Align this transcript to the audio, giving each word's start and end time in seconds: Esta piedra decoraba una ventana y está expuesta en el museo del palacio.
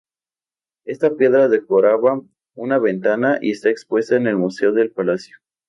Esta 0.83 1.15
piedra 1.15 1.47
decoraba 1.47 2.23
una 2.55 2.79
ventana 2.79 3.37
y 3.39 3.51
está 3.51 3.69
expuesta 3.69 4.15
en 4.15 4.25
el 4.25 4.35
museo 4.35 4.71
del 4.73 4.89
palacio. 4.91 5.37